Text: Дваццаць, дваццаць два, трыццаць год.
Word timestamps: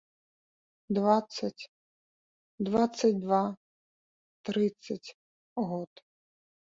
Дваццаць, 0.97 1.63
дваццаць 2.67 3.11
два, 3.25 3.41
трыццаць 4.49 5.09
год. 5.73 5.91